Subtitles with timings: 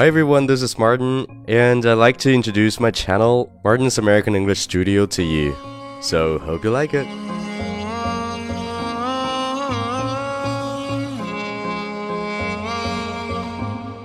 [0.00, 4.60] Hi everyone, this is Martin, and I'd like to introduce my channel, Martin's American English
[4.60, 5.54] Studio, to you.
[6.00, 7.06] So, hope you like it.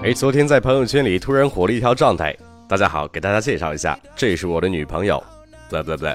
[0.04, 2.36] 哎，昨天在朋友圈里突然火了一条状态。
[2.68, 5.24] 大家好，给大家介绍一下，这是我的女朋友。
[5.70, 6.06] 不不不，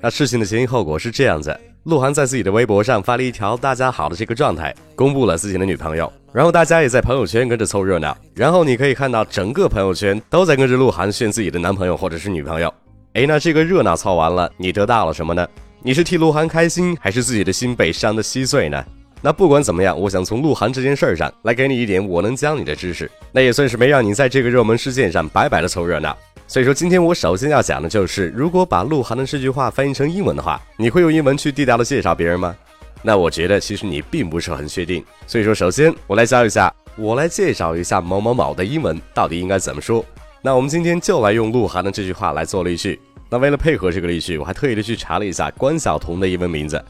[0.00, 1.58] 那事情的前因后果是这样子。
[1.82, 12.72] 鹿晗在自己的微博上发了一条“大家好”的这个状态，公布了自己的女朋友，然后大家也在朋友圈跟着凑热闹，然后你可以看到整个朋友圈都在跟着鹿晗炫自己的男朋友或者是女朋友。
[13.14, 15.46] 哎，那这个热闹凑完了，你得到了什么呢？
[15.82, 18.84] 你是替鹿晗开心，还是自己的心被伤得稀碎呢？
[19.22, 26.16] 那不管怎么样，我想从鹿晗这件事儿上来给你一点我能教你的知识，那也算是没让你在这个热门事件上白白的凑热闹。
[26.46, 32.54] 所以说，今天我首先要讲的就是，如果把鹿晗的这句话翻译成英文的话，你会用英文去地道的介绍别人吗？
[33.02, 35.04] 那我觉得其实你并不是很确定。
[35.26, 40.04] 所以说，首先我来教一下，我来介绍一下某某某的英文到底应该怎么说。
[40.42, 43.00] 那我们今天就来用鹿晗的这句话来做例句。
[43.30, 46.82] 那为了配合这个例句，我还特意的去查了一下关晓彤的英文名字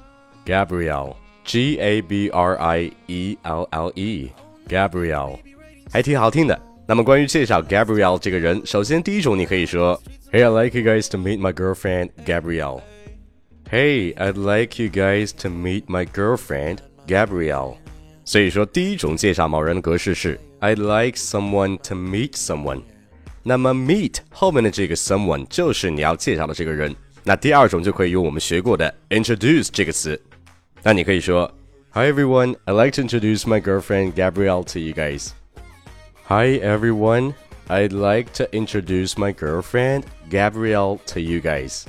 [0.46, 5.38] ，Gabrielle，G A B R I E L L E，Gabrielle，
[5.90, 6.58] 还挺好听的。
[6.86, 10.00] 那么关于介绍 Gabrielle 这个人，首先第一种你可以说
[10.30, 12.80] ，Hey I like you guys to meet my girlfriend Gabrielle.
[13.69, 17.77] Hey, I'd like you guys to meet my girlfriend Gabrielle.
[18.25, 22.83] 所以说第一种介绍某人的格式是 I'd like someone to meet someone.
[23.41, 26.95] 那么 meet 后面的这个 someone 就是你要介绍的这个人。
[27.23, 30.21] 那第二种就可以用我们学过的 introduce 这个词。
[30.81, 31.51] 那你可以说，
[31.93, 35.29] Hi everyone, I'd like to introduce my girlfriend Gabrielle to you guys.
[36.25, 37.33] Hi everyone,
[37.67, 41.85] I'd like to introduce my girlfriend Gabrielle to you guys.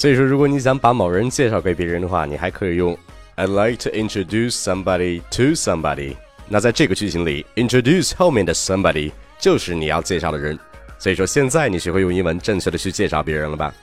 [0.00, 2.96] 所以说，如果你想把某人介绍给别人的话，你还可以用
[3.36, 6.16] I'd like to introduce somebody to somebody。
[6.48, 10.58] 那在这个句型里，introduce 后面的 somebody 就是你要介绍的人。
[10.98, 13.74] 所以说，现在你学会用英文正确的去介绍别人了吧？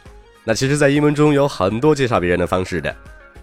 [0.43, 2.95] 那其实，在英文中有很多介绍别人的方式的。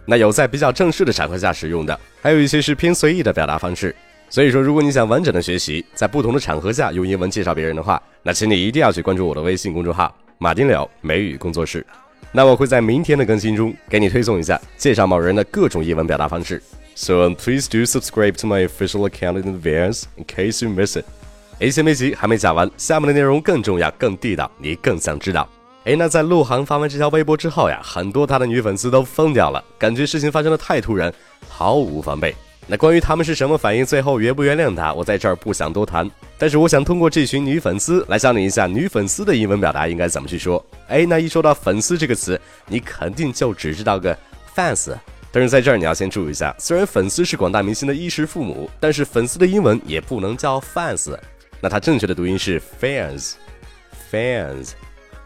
[0.05, 3.95] 那有在比较正式的场合下使用的，还有一些是偏随意的表达方式。
[4.29, 11.87] 所以说，如果你想完整的学习，在不同的场合下用英文介绍别人的话，那请你一定要去关注我的微信公众号“马丁柳美语工作室”。
[12.33, 16.63] 那我会在明天的更新中给你推送一下介绍某人的各种英文表达方式。
[16.97, 21.05] So please do subscribe to my official account in advance in case you miss it。
[21.61, 25.49] 哎，先别急，还没讲完，下面的内容更重要、更地道，你更想知道。
[25.85, 31.13] 哎，那在鹿晗发完这条微博之后呀，很多他的女粉丝都疯掉了，感觉事情发生的太突然，
[31.49, 32.35] 毫无防备。
[32.67, 36.11] 那关于他们是什么反应，最后原不原谅他，我在这儿不想多谈。
[36.39, 40.65] 但是我想通过这群女粉丝来教你一下女粉丝的英文表达应该怎么去说。
[40.89, 44.17] 哎，那一说到粉丝这个词，你肯定就只知道个
[44.57, 44.95] fans。
[45.31, 51.15] 但是在这儿你要先注意一下，虽然粉丝是广大明星的衣食父母，但是粉丝的英文也不能叫 fans。
[51.61, 54.71] 那它正确的读音是 fans，fans。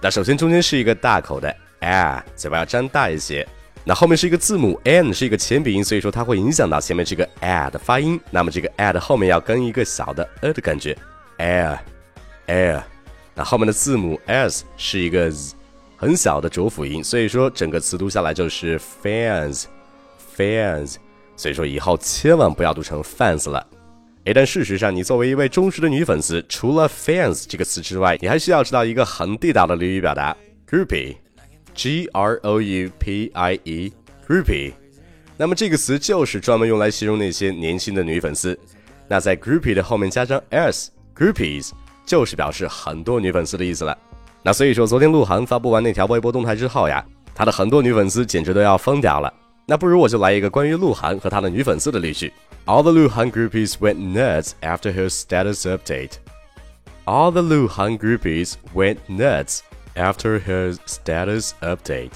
[0.01, 3.47] 那首先中间是一个大口的 a，嘴巴要张大一些。
[3.85, 8.21] 那后面是一个字母 n，是一个前鼻音，所以说它会影响到前面这个 a 的发音。
[8.31, 10.95] 那么这个 a 的后面要跟一个小的 a 的感觉
[11.39, 12.83] ，air，air。
[13.35, 15.55] 那后面的字母 s 是一个 z,
[15.97, 20.97] 很小的浊辅音，所以说整个词读下来就是 fans，fans。
[21.37, 23.67] 所以说以后千万不要读成 fans 了。
[24.25, 30.37] 诶，但事实上，你作为一位忠实的女粉丝，除了 fans 这个词之外，你还需要知道一个很地道的俚语表达
[30.69, 31.17] ，groupie。
[31.79, 34.73] G R O U P I E，groupie，
[35.37, 38.59] 那么这个词就是专门用来形容那些年轻的女粉丝。
[39.07, 41.71] 那在 groupie 的后面加上 s，groupies
[42.05, 43.97] 就是表示很多女粉丝的意思了。
[44.43, 49.33] 那所以说，昨天鹿晗发布完那条微博动态之后呀，他的很多女粉丝简直都要疯掉了。
[49.65, 52.33] 那不如我就来一个关于鹿晗和他的女粉丝的例句
[52.67, 56.15] ：All the Lu Han groupies went nuts after her status update.
[57.05, 59.61] All the Lu Han groupies went nuts.
[59.99, 62.13] After her status update，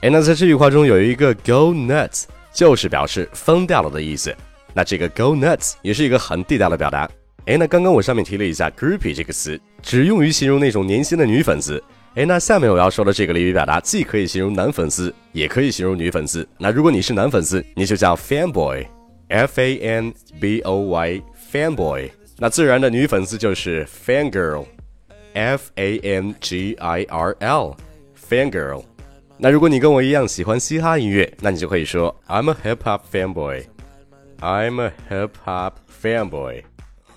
[0.00, 4.34] 哎，那在这句话中有一个 go nuts，就是表示疯掉了的意思。
[4.74, 7.08] 那这个 go nuts 也是一个很地道的表达。
[7.46, 11.80] 哎，那刚刚我上面提了一下 groupie 这个词，只用于形容那种年轻的女粉丝。
[12.16, 16.44] 哎，那下面我要说的这个俚语表达，既可以形容男粉丝，也可以形容女粉丝。
[16.58, 22.10] 那如果你是男粉丝，你就叫 fanboy，f a n b o y，fanboy。
[22.38, 24.66] 那自然的女粉丝就是 fangirl。
[25.34, 28.84] F A N G I R L，fangirl。
[29.36, 33.64] 那如果你跟我一样喜欢嘻哈音乐，那你就可以说 I'm a hip hop fanboy。
[34.40, 35.72] I'm a hip hop
[36.02, 36.62] fanboy，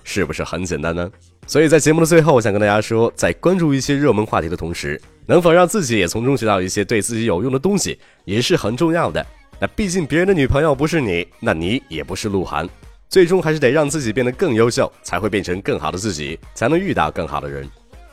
[0.02, 1.10] 是不是很简单呢？
[1.46, 9.24] 所以在节目的最后，我想跟大家说，在关注一些热门话题的同时，能否让自己也从中学到一些对自己有用的东西，也是很重要的。
[9.58, 12.68] 那毕竟别人的女朋友不是你，那你也不是鹿晗。
[13.10, 17.68] 最终还是得让自己变得更优秀，才会变成更好的自己，才能遇到更好的人。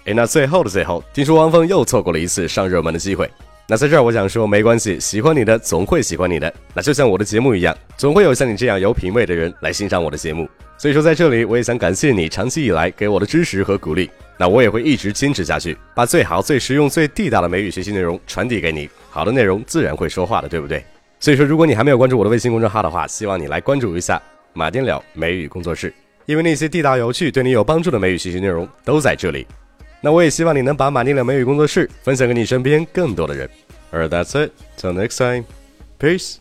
[0.05, 3.29] 诶，那最后的最后，听说汪峰又错过了一次上热门的机会。
[3.67, 6.51] 那在这儿，我想说，没关系，喜欢你的总会喜欢你的。
[6.73, 10.49] 那就像我的节目一样，总会有像你这样有品味的人来欣赏我的节目。
[10.75, 14.09] 所以说，在这里，我也想感谢你长期以来给我的支持和鼓励。
[14.37, 18.89] 那我也会一直坚持下去，把最好、最实用、最地道的美语学习内容传递给你。
[19.11, 20.83] 好的内容自然会说话的，对不对？
[21.19, 24.19] 所以说，如果你还没有关注我的微信公众号的话，希望你来关注一下
[24.53, 25.93] 马丁了美语工作室，
[26.25, 29.45] 因为那些地道、有趣、对你有帮助的美语学习内容都在这里。
[30.01, 33.49] 那我也希望你能把马丁了美语工作室分享给你身边更多的人。
[33.93, 34.51] Alright, that's it.
[34.77, 35.45] Till next time.
[35.99, 36.37] Peace.